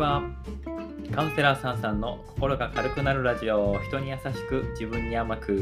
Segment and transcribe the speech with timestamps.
[0.00, 0.22] は。
[1.14, 3.78] カウンセラーさんさんの心が軽くなるラジオ。
[3.86, 5.60] 人に優しく自分に甘く。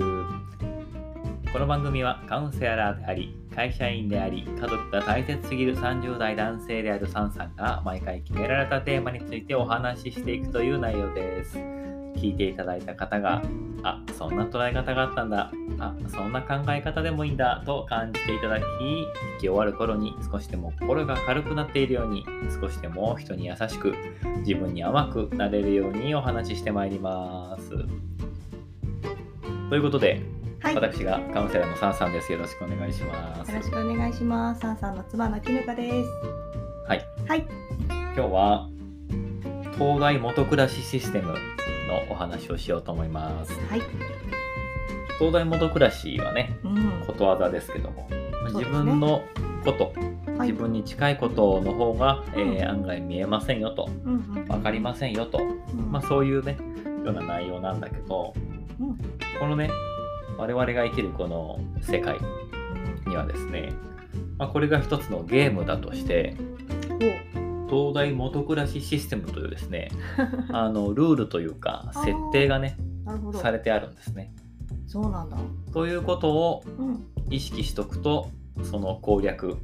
[1.52, 11.77] この番組はカウンセラーであり会社員であり家族が大切すぎる30代男性であるサンさんが毎回決められたテーマについてお話ししていくという内容です。
[12.18, 13.42] 聞いていただいた方が
[13.82, 15.52] あそんな捉え方があったんだ。
[15.80, 17.62] あそんな考え方でもいいんだ。
[17.64, 19.06] と感じていただき聞
[19.40, 22.26] き終わる頃に少しでも心が軽くなっているように
[22.60, 23.94] 少しでも人に優しく
[24.38, 27.70] 自分に甘くなれるようにお話ししてまいります。
[29.70, 30.22] ということで、
[30.60, 32.32] はい、よ私がカウンセラーのサンさんです。
[32.32, 33.52] よろしくお願いします。
[33.52, 34.60] ろしくお願いします。
[34.60, 36.08] サンさんの妻のきぬかです。
[36.88, 37.04] はい。
[37.28, 37.46] はい、
[37.88, 38.68] 今日は
[39.74, 41.36] 東大元暮らしシステム
[41.88, 43.52] のお話をしようと思います。
[43.68, 43.82] はい、
[45.18, 48.16] 東大元暮らしはねうん、ことわざですけども、そ
[48.60, 48.78] うですね。
[48.78, 49.22] 自分の
[49.64, 49.92] こと、
[50.38, 50.48] はい。
[50.48, 55.90] 自分に近いことの方が、えーうん案外見えませんよとうんうん、分かりませんよと、うん。
[55.90, 56.56] まあ、そういうね
[57.04, 58.34] ような内容なんだけど
[58.78, 58.96] うん。
[59.40, 59.70] このね
[60.36, 63.72] 我々が生きるこの世界うんにはですね、
[64.36, 66.36] まあ、これが一つのゲームだとして
[67.68, 69.90] 東大元暮らしシステムというですね
[70.50, 72.76] あのルールというか設定がね
[73.34, 73.50] さ。
[73.50, 74.32] れてあるんですね。
[74.86, 75.36] そうなんだ。
[75.72, 78.30] ということをうん、意識しとくと
[78.62, 79.56] その攻略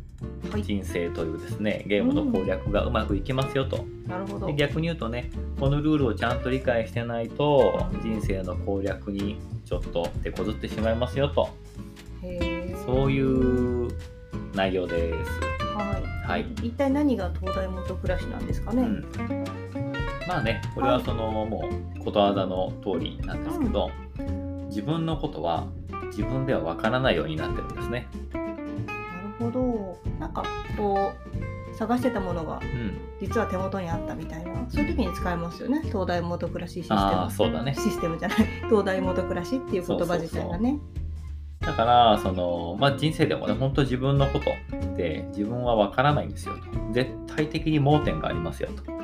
[0.50, 4.46] はい、人生というですねゲームの攻略がうまくいきますよと、なるほど。
[4.46, 11.48] で逆に言うとねこのルールをちゃんと理解してないと人生の攻略にちょっと手こずってしまいますよと。
[12.86, 13.88] そういう
[14.54, 15.53] 内容です。
[15.74, 16.02] はい。
[16.26, 18.82] はい一体何が東大元暮らしなんですかね？
[18.82, 19.04] うん、
[20.26, 23.90] まあねこれはその、もうことわざの通りなんですけど、
[24.68, 25.66] 自分のことは
[26.06, 28.06] 自分ではわからないようになってるんですね。
[28.32, 28.48] なる
[29.38, 29.98] ほど。
[30.18, 30.44] なんか
[30.76, 31.12] こ
[31.72, 35.80] う探してたものがうん、実は手元にあったみたいな、そういう時に使えますよね。
[35.84, 37.30] 東大元暮らしシステム。
[37.30, 37.74] そうだね。
[37.74, 38.38] システムじゃない。
[38.68, 40.78] 東大元暮らしっていう言葉自体がね。
[41.60, 44.50] だからその、まあ、人生でもね本当自分のこと
[44.94, 46.92] って自分はわからないんですよと。
[46.92, 48.94] 絶対的に盲点がありますよと。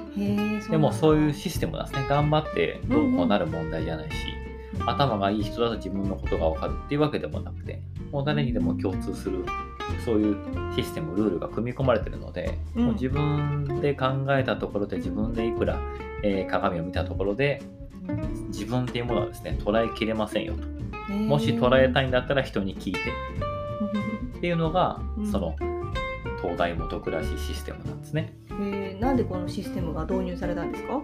[0.70, 2.06] でもそういうシシステムなんですね。
[2.08, 4.14] 頑張ってどうこうなる問題じゃないし、
[4.86, 7.80] 頭がいい人だと自分のことがわかるっていうわけでもなくて
[8.10, 9.44] もう誰にでも共通する
[10.04, 10.36] そういう
[10.74, 12.84] システムルールが組み込まれてるので、うん。
[12.86, 15.78] もう自分で考えたところで自分でいくら、
[16.22, 17.62] えー鏡を見たところで
[18.48, 21.12] 自分っていうものはですね捉えきれませんよと。
[21.12, 23.00] もし捉えたいんだったら人に聞いて。
[24.38, 25.30] っていうのが、うん。
[25.30, 25.54] その
[26.42, 28.34] 東大元暮らしシステムなんですね。
[28.50, 31.02] えー、なんでこのシステムが導入されたんですか？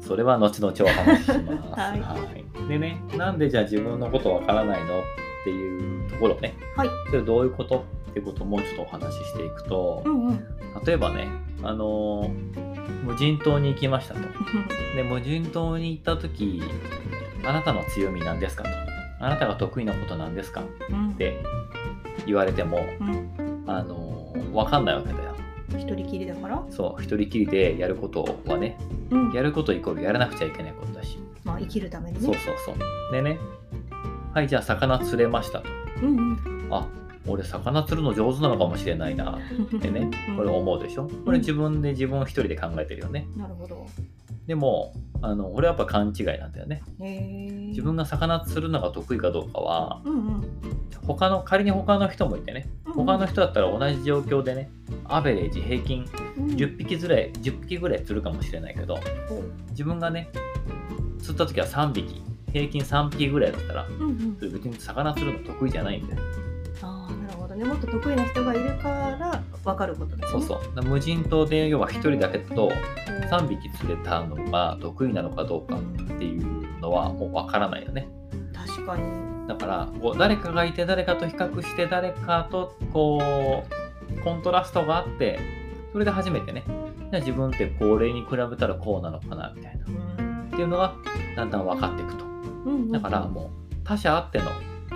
[0.00, 1.70] それは後々お話しします。
[1.80, 5.02] はいいでね、なんでじゃあ自分のことわからないのっ
[5.44, 6.88] ていうところね、はい。
[7.10, 7.84] それどういうこと？
[8.10, 10.44] っていうことをもうちょっとお話ししていくとう、んうん。
[10.84, 11.28] 例えばね、
[11.62, 12.72] あのー
[13.04, 14.20] 無人島に行きましたと。
[14.94, 16.62] で、無人島に行った時、
[17.44, 18.68] あなたの強みなんですかと。
[19.18, 21.42] あなたが得意なことなんですかうんって
[22.26, 23.64] 言われても、うん。
[23.66, 25.34] あのーわかんないわけだよ。
[25.70, 26.62] 一人きりだから？
[26.70, 28.76] そう、一人きりでやることはね、
[29.10, 29.32] うん。
[29.32, 31.18] やることイコールやらなくちゃいけないことだし。
[31.44, 32.24] まあ生きるためにね。
[32.26, 33.12] そうそうそう。
[33.12, 33.38] でね、
[34.34, 35.64] はい、じゃあ魚釣れましたと。
[36.02, 36.68] うんうん。
[36.70, 36.86] あ、
[37.26, 39.38] 俺魚釣るの上手なのかもしれないな
[39.76, 41.08] ってね、 これ思うでしょ？
[41.24, 43.26] これ自分で自分一人で考えてるよね。
[43.36, 43.86] なるほど。
[44.46, 46.82] でも、あの、俺はやっぱ勘違いなんだよね。
[47.68, 50.42] 自分が魚釣るのが得意かどうかは、うんうん。
[51.06, 54.70] 他の、仮に他の人もいてね、他の人だったら同じ状況でね、
[55.04, 56.04] アベレージ平均
[56.36, 58.96] うん10匹ぐらい、10匹ぐらい釣るかもしれないけど、
[59.28, 60.28] ほう自分がね、
[61.20, 62.20] 釣った時は3匹、
[62.52, 66.20] 平均3匹ぐらいだったら、うんうん別に魚釣るの得意じゃないんだよ。
[66.82, 67.64] ああ、なるほどね。
[67.64, 70.44] もっと得意な人がいるから分かることだよね。
[70.46, 70.82] そうそう。
[70.84, 72.70] 無人島で要は1人だけだとう
[73.30, 75.82] 3匹釣れたのが得意なのかどうかっ
[76.18, 78.08] ていうのはもうわからないよね。
[78.52, 79.02] 確かに。
[79.48, 83.64] だからこう誰かがいて誰かと比較して誰かとこ
[84.16, 85.40] うコントラストがあって
[85.92, 89.90] それで初めてねじゃあ自分ってこれに比べたらこうなのかなみたいなう
[90.22, 90.94] んっていうのが
[91.36, 92.24] だんだん分かっていくと。
[92.24, 92.32] うん
[92.64, 94.44] うんだからもう他者あっての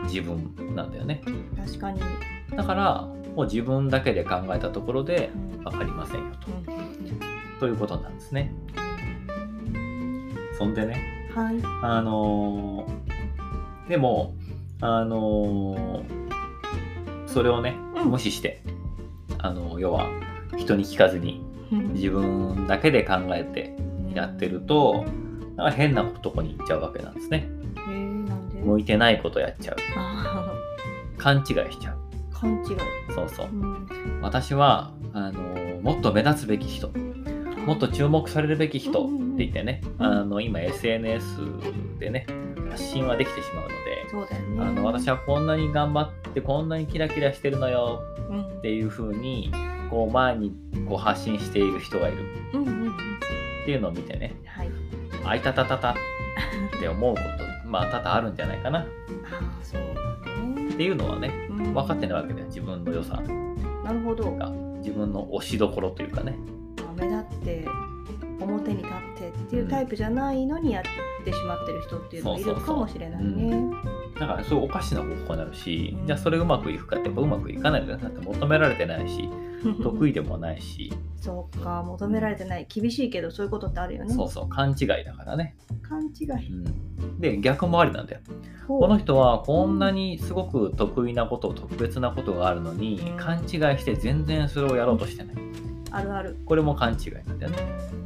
[0.04, 1.22] 自分なんだよね。
[1.56, 2.00] 確かに。
[2.56, 6.72] だからもう自分だけで考えたところでうん分かりませんよと。
[6.72, 7.20] うん
[7.60, 8.52] ということなんですね。
[10.58, 11.56] そんでね、はい。
[11.82, 14.34] あのーでも、
[14.80, 16.26] あのー
[17.26, 18.62] それをね、うん無視して、
[19.38, 20.06] あの要は
[20.56, 21.44] 人に聞かずに
[21.92, 23.76] 自分だけで考えて
[24.14, 25.04] やってると、
[25.56, 27.48] なんか変なとこに行っちゃうわけなんですね。
[28.64, 29.76] 向いてないことやっちゃう。
[29.96, 30.52] あ
[31.18, 32.05] 勘違いしちゃう。
[32.36, 32.76] あ勘違い。
[33.14, 33.46] そうそう。
[33.46, 33.48] う。
[33.50, 34.20] ん。
[34.22, 36.90] 私は、あのーもっと目立つべき人。
[37.64, 41.38] もっと注目されるべき人って言ってね、あの今 SNS
[42.00, 42.26] でね
[42.70, 44.64] 発信はできてしまうので、そうだよね。
[44.64, 49.52] あの私はこんなに頑張ってこんなにキラキラしてるのようんっていう風に
[49.90, 50.52] こう前に
[50.88, 52.18] こう発信している人がいる。
[53.62, 54.70] っていうのを見てねはい。
[55.24, 55.94] あいたたたたっ
[56.80, 57.20] て思うこ
[57.64, 58.80] とまあ多々あるんじゃないかな。
[58.80, 58.86] っあ
[59.40, 60.72] あそうだね。
[60.74, 63.20] ていうのはねうん分かってないわけだよ自分の良さ。
[63.84, 64.30] なるほど。
[64.32, 66.36] が自分の推しどころというかね。
[66.78, 67.66] あ目立って
[68.40, 73.70] 表に立ってっていうタイプじゃないのにやってしまってる人っていうのがいるかもしれないね。
[74.18, 76.06] だからそういうおかしな方向になるし、うん。
[76.06, 79.28] じゃあそれうまくいくかってやっぱうまくいかないんだって求められてないし
[79.82, 82.66] 得意でもないし、そうか求められてない。
[82.68, 84.14] 厳しいけどそういうことってあるよね。
[84.14, 86.52] そうそう勘違いだからね、勘違い。
[86.52, 88.20] うん、で逆もありなんだよ。
[88.68, 93.16] この人はこんなにすごく得意なこと特別なことがあるのにうん。
[93.16, 93.48] 勘違い
[93.78, 95.36] して全然それをやろうとしてない
[95.96, 96.36] あるある。
[96.44, 97.58] これも勘違いなんだよね。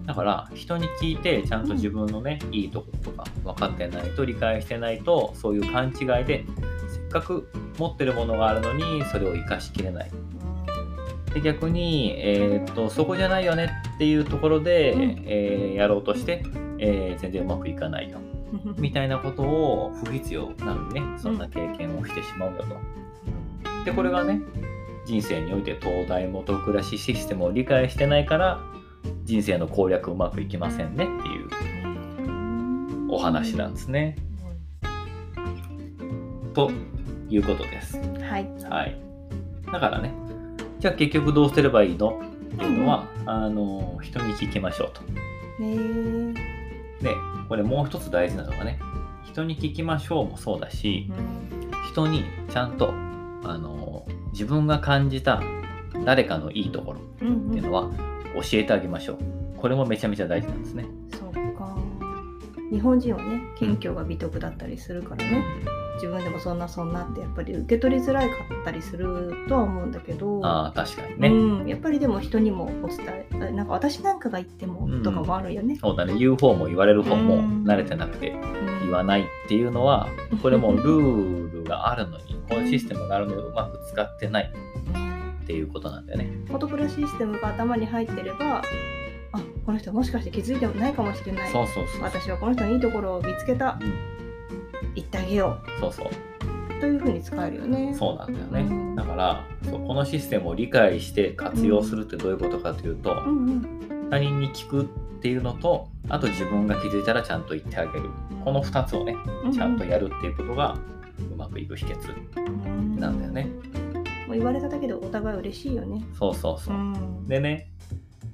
[0.06, 6.44] だから人に聞いてちゃんと自分のね、いいところとか分かってないと理解してないとそういう勘違いで
[6.88, 7.48] せっかく
[7.78, 10.10] 持ってるものがあるのにそれを生かしきれない。
[11.34, 15.00] で逆に、えーっとそこじゃないよねっていうところで、うん。
[15.26, 16.44] えーやろうとして、
[16.78, 18.18] えー全然うまくいかないよ
[18.64, 23.84] うんみたいなことを不必要なのにねそんな経験をしてしまうよと。
[23.84, 24.40] でこれがね
[25.10, 28.60] 人生において東大元暮らしシステムを理解してないから
[29.24, 31.42] 人生の攻略うまくいきませんねってい
[33.06, 34.16] うお話なんですね。
[36.54, 36.70] と
[37.28, 37.96] いうことです。
[37.98, 38.48] はい。
[38.70, 38.96] はい。
[39.72, 40.14] だからね
[40.78, 42.22] じゃあ結局どうすればいいの
[42.54, 45.02] っていうのは、あの人に聞きましょうと。
[45.60, 46.34] ね
[47.02, 47.16] で
[47.48, 48.78] これもう一つ大事なのがね
[49.24, 51.10] 人に聞きましょうもそうだし、
[51.90, 52.94] 人にちゃんと
[53.42, 54.06] あの
[54.40, 55.42] 自分が感じた
[56.06, 57.90] 誰かのいいところうんうんっていうのは
[58.36, 59.18] 教えてあげましょう。
[59.58, 60.86] これもめちゃめちゃ大事なんですね。
[61.12, 61.76] そうか。
[62.72, 65.44] 日本人はね謙虚が美徳だったりするからね。
[66.00, 70.40] 自分でもそんなそんなってやっぱり受け取りづらいかったりするとは思うんだけど。
[70.42, 71.28] ああ確かにね。
[71.28, 75.76] うん、やっぱりでも人にもお伝えなんか私なんかが言ってもうんとかもあるよね。
[75.76, 80.08] そうだね言う方も言われる方もうん慣れてなくてうん言わないっていうのは
[80.40, 84.50] これもルールがあるのにこのシステムがあるのにうまく使ってない
[85.42, 86.30] っていうことなんだよね。
[86.46, 88.62] フォトプラシステムが頭に入ってれば
[89.32, 92.02] あこの人もしかして気づいてもないかもしれないそうそうそう。
[92.02, 94.09] 私はこの人のいいところを見つけたうん
[94.94, 96.06] 言ってあげよそうそう。
[96.06, 97.94] うというふうに使えるよね。
[97.94, 98.60] そうなんだよね。
[98.62, 103.66] うんだからそうこのシステムを理解して活用するってどういうことかというと、うんうん
[104.10, 104.84] 他人に聞くっ
[105.22, 108.10] ていうのとあと自分が気づいたらちゃんと言ってあげる
[108.44, 109.14] この2つをね
[109.44, 110.76] うんちゃんとやるっていうことが
[111.32, 112.12] うまくいく秘訣
[112.66, 113.44] うんなんだよね。
[114.26, 116.02] もう言われただけでお互い嬉しいよね。
[116.18, 116.78] そうそうそうう。
[116.78, 117.68] んでね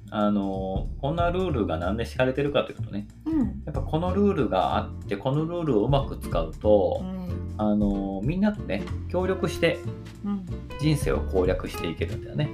[0.09, 3.16] あのこんなルールがなんで敷かれてるかというとねうん
[3.65, 7.55] やっぱこのルールがあってこのルールをうまく使うとう、ん。
[7.57, 9.79] あのみんなとね協力して
[10.25, 10.45] うん。
[10.79, 12.49] 人生を攻略していけるんだよね。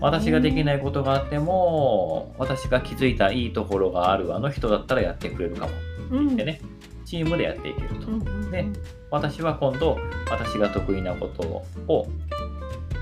[0.00, 5.72] 私ができないことがあっても私が気づいたいいところがあるあの人だったらやってくれるかも。
[6.12, 6.36] うん。
[6.36, 6.60] でね
[7.04, 8.50] チームでやっていけると、うんうんうん。
[8.50, 8.64] で
[9.10, 9.98] 私は今度
[10.30, 12.08] 私が得意なことを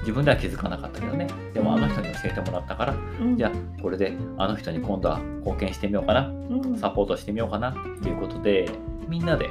[0.04, 1.26] 自分では気づかなかったけどね。
[1.54, 3.36] でもあの人に教えてもらったからうん。
[3.36, 6.28] じゃあこれであの人に今度は貢献してみようかな。
[6.28, 6.76] うん。
[6.76, 7.70] サポートしてみようかな。
[7.70, 8.70] っていうことで
[9.08, 9.50] みんなで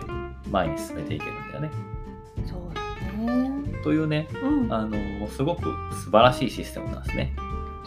[0.51, 1.71] 前に進めていけるんだよね。
[2.45, 2.81] そうだ
[3.17, 3.51] ね。
[3.83, 4.73] というねうん。
[4.73, 7.33] あのすごく素晴らしいシステムなんですね。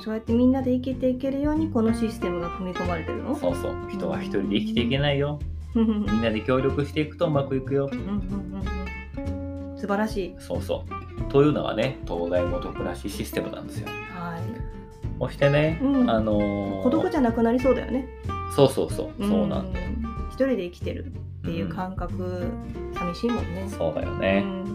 [0.02, 3.34] そうやってみんなで生きていけるようにこのシステムが組み込まれてるの？
[3.34, 3.74] そうそう。
[3.90, 5.38] 人は一人で生きていけないよ。
[5.74, 7.90] みんなで協力していくとうまくいくよ。
[9.76, 10.34] 素晴らしい。
[10.38, 10.95] そうそう
[11.28, 14.40] というのがね東大元暮らしシステムなんですよはい。
[15.18, 18.06] そしてね、うんあのー孤独じゃなくなりそうだよね。
[18.54, 21.10] そうそうそうそうなんだよ、うん一人で生きてるっ
[21.44, 22.44] ていう感覚、
[22.94, 23.66] 寂しいもんね。
[23.68, 24.66] そうだようね、ん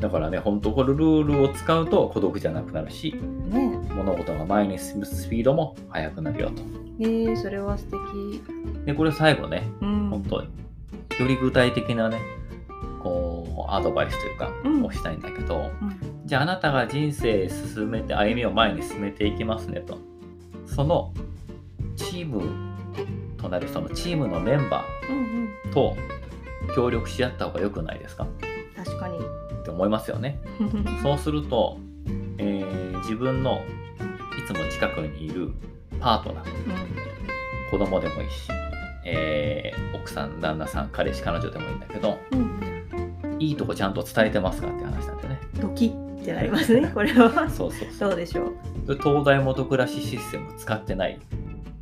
[0.00, 3.14] だからね本当このルールを使うと孤独じゃなくなるし
[3.50, 6.62] ね物事が前に進むスピードも速くなるよと
[7.00, 8.42] えー、それは素敵。
[8.86, 10.08] でこれ最後ねうん。
[10.10, 10.48] 本当に
[11.20, 12.18] より具体的なね
[13.04, 14.84] こうアドバイスというか、うん。
[14.84, 15.96] をしたいんだけどうん。
[16.26, 19.98] じゃああなたが人生進めて歩みを前に進めていきますねと。
[20.66, 21.12] その
[21.96, 22.42] チーム
[23.36, 25.96] となるそのチームのメンバうんーと
[26.74, 28.24] 協力し合った方が良くないですか？
[28.24, 28.26] う
[28.80, 28.84] ん。
[28.84, 29.18] 確かに。
[29.18, 30.40] って思いますよね。
[31.02, 31.78] そうすると、
[32.38, 35.52] えー自分のいつも近くにいる
[36.00, 36.44] パートナー
[37.70, 38.48] 子供でもいいし、
[39.04, 42.73] えー奥さん旦那さん彼氏彼女でもいいんだけどうんうん
[43.38, 45.40] いいとこちゃんと伝えてますかって話なんだよね。
[45.60, 47.48] ドキってなりますね、これは。
[47.50, 48.10] そうそうそう。
[48.10, 48.44] そうでしょ
[48.84, 48.86] う？
[48.86, 51.18] で東大元暮らしシステム使ってない。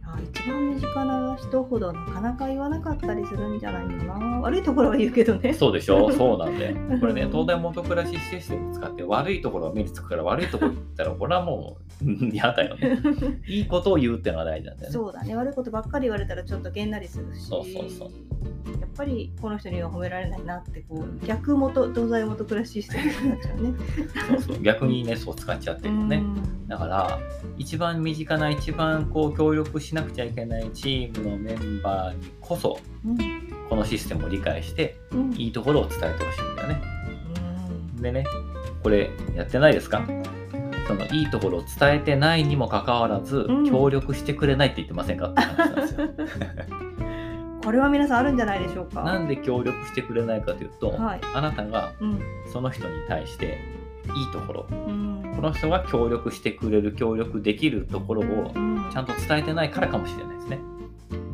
[0.04, 4.40] あ一番身近な人ほどなかなか言わなかったりするんじゃないかな。
[4.40, 5.54] 悪いところは言うけどね。
[5.54, 12.98] そうでしょ そうなんでこれね 東大元暮らしシステム使って悪いところが目につくから悪いところ言ったらこれはもううん嫌だよね。
[13.48, 14.92] いいことを言うっていうのが大事なんだよね。
[14.92, 15.34] そうだね。
[15.36, 17.46] 悪いことばっかり言われたらちょっとげんなりするし。
[17.46, 18.10] そうそうそう
[18.80, 23.74] やっぱりこの人には褒められないなってこう逆元東西元暮らしシステムになっちゃうね。
[24.28, 24.62] そうそう。
[24.62, 26.16] 逆にねそう使っちゃってるよね。
[26.16, 26.68] うん。
[26.68, 27.18] だから
[27.56, 33.18] 一番身近な一番こう協力しなくちゃいけないチームのメンバーにこそうん。
[33.70, 35.32] このシステムを理解してうん。
[35.34, 36.82] いいところを伝えてほしいんだよね。
[38.00, 38.24] でね
[38.82, 40.04] これやってないですか？
[40.88, 43.70] そのいいところを伝えてないにもかかわらず、うん。
[43.70, 45.28] 協力してくれないって言ってませんか？
[45.28, 46.48] って話なんですよ
[47.64, 49.02] これは皆さんあるんじゃないでしょうか？
[49.02, 51.20] なんで協力してくれないかというと、はい。
[51.34, 52.20] あなたがうん。
[52.52, 53.58] その人に対して
[54.16, 55.32] いいところうん。
[55.36, 58.90] この人が協力してくれる協力できるところをうん。
[58.92, 60.58] ちゃんと伝えてないからかもしれないですね。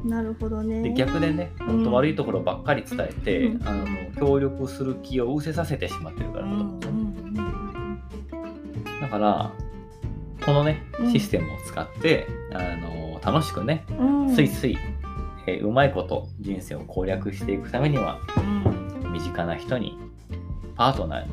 [0.05, 0.83] なるほどね。
[0.83, 1.67] で逆でね、うん。
[1.67, 3.69] 本当悪いところばっかり伝えて、うん。
[3.69, 7.45] あの協力する気を失せさせてしまってるからうんだと思うんです
[8.93, 9.53] よだから
[10.45, 11.13] このねうん。
[11.13, 14.35] システムを使って、あの楽しくねうん。
[14.35, 14.79] スイスイ、
[15.49, 19.99] えーうまいこと人生を攻略していくためにはうん身近な人に
[20.77, 21.33] パートナーに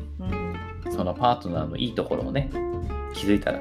[0.86, 0.92] うん。
[0.92, 2.50] そのパートナーのいいところをね
[3.12, 3.60] 気づいたら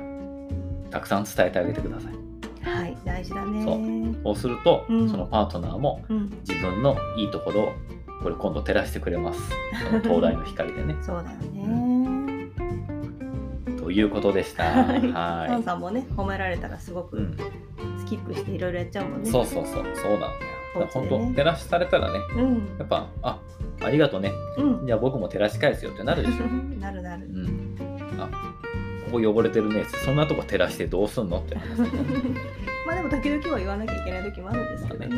[0.92, 2.14] たくさん伝えてあげてください。
[2.64, 3.64] はい大事だね。
[3.64, 4.24] そう。
[4.24, 5.10] そうすると、うん。
[5.10, 6.30] そのパートナーもうん。
[6.48, 7.74] 自分のいいところを
[8.24, 9.42] これ今度照らしてくれます。
[9.88, 10.96] その灯台の光でね。
[11.02, 12.52] そうだよね。
[13.78, 14.64] ということでした。
[14.64, 15.64] はい。
[15.64, 17.38] さんもね褒められたらすごくん、
[18.06, 19.32] スキップしていろいろやっちゃうもんね。
[19.32, 19.84] そうそうそう。
[19.96, 20.88] そうなんだよ。
[20.94, 22.78] 本当照らしされたらねうん。
[22.78, 23.40] やっぱあ
[23.82, 24.32] ありがとうね。
[24.58, 24.86] うん。
[24.86, 26.46] じゃあ僕も照らし返すよってなるでしょ。
[26.80, 27.26] なるなる。
[27.26, 27.76] うん、
[28.20, 28.28] あ
[29.06, 29.86] ここ汚れてるね。
[30.04, 31.56] そんなとこ照らしてどうすんのって
[32.86, 35.10] まあでも時々は言わなきゃいけない時もあるんですけどね。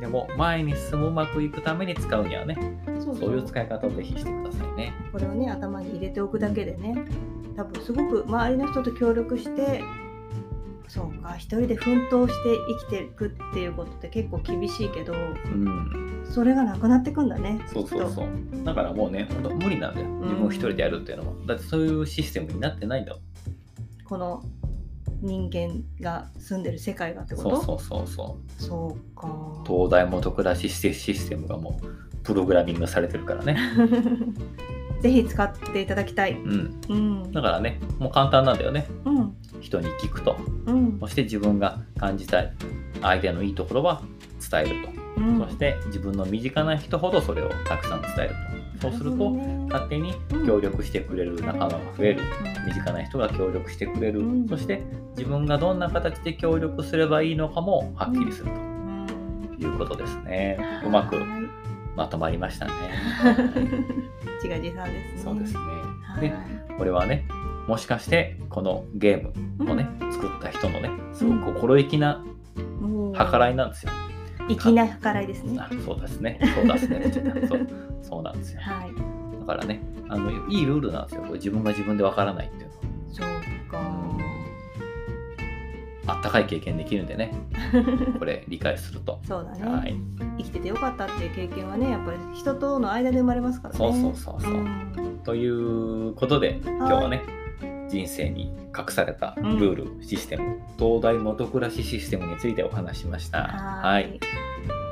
[0.00, 2.56] でも前に進むうまくいくために使うにはね
[3.00, 3.16] そう。
[3.16, 4.92] そういう使い方をぜひしてくださいね。
[5.12, 7.04] これをね頭に入れておくだけでね
[7.56, 9.82] 多分すごく周りの人と協力して
[10.90, 16.26] そうか一人で奮闘して生きていくっていうことって結構厳しいけどうん。
[16.28, 18.26] それがなくなってくんだねそうそうそう。
[18.26, 20.08] うだからもうねほんと無理なんだよ。
[20.08, 23.22] 自分一人でやるっていうのもだってそういうシステムになってないんだもん。
[24.04, 24.42] この
[25.22, 28.62] 人間が住んでる世界がってこそうとそうそうそう。
[28.62, 29.62] そうか。
[29.64, 33.56] 東大元暮らしシステムがもうプログラミングされてるからね
[35.00, 36.32] ぜひ使っていただきたい。
[36.32, 36.80] うん。
[36.88, 37.32] うん。
[37.32, 38.86] だからねもう簡単なんだよね。
[39.04, 39.36] うん。
[39.60, 40.36] 人に聞くと。
[40.66, 40.98] うん。
[41.00, 42.52] そして自分が感じたい
[43.00, 44.02] 相手のいいところは
[44.50, 44.90] 伝えると。
[45.16, 45.38] うん。
[45.38, 48.60] そして自分の身近な人ほどそれをたくさん伝えると。
[48.80, 49.28] そうすると、
[49.68, 50.14] 勝手に
[50.46, 52.22] 協力してくれる仲間が増える。
[52.66, 54.20] 身近な人が協力してくれる。
[54.20, 54.48] うん。
[54.48, 54.82] そして
[55.16, 59.06] 自分がどんな形で協力すればいいのかもはっきりするうん。
[59.58, 60.58] ということですね。
[60.84, 61.39] うまくはい
[62.00, 62.72] まとまりましたね。
[64.42, 65.60] 自画自賛ですねそうですね。
[66.02, 66.32] はいで、
[66.78, 67.26] これはね、
[67.68, 69.22] もしかしてこのゲー
[69.62, 72.24] ムをね、作った人のね、すごく心意気な
[73.12, 73.92] 計らいなんですよ。
[74.48, 76.40] 粋な計らいですねあそうですね。
[76.54, 77.46] そうですね。
[77.46, 77.68] そう
[78.00, 78.60] そうなんですよ。
[78.62, 81.20] はいだからね、あのいいルールなんですよ。
[81.20, 82.69] これ自分が自分でわからないっていう
[86.10, 87.32] あったかい経験できるんでね、
[88.18, 89.20] これ理解すると。
[89.24, 89.94] そうだね、はい、
[90.38, 94.52] 生きててよかったっていう経験はねやっぱり人との間で生まれますからねそうそうそうそう。
[94.52, 97.22] んということで、今日はね、
[97.88, 103.42] 人生に隠されたルール、システム、東大元暮らしシステムについてお話ししました。
[103.42, 104.20] ははいい。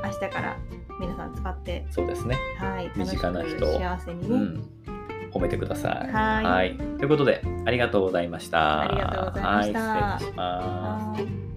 [0.03, 0.57] 明日から
[0.99, 2.37] 皆さん使ってそうですね。
[2.57, 4.69] はい身近な人幸せにね、うん。
[5.31, 6.11] 褒めてください。
[6.11, 8.81] はいということで、ありがとうございました。
[8.81, 11.21] ありがとうございましたはい、失礼します。
[11.21, 11.48] はい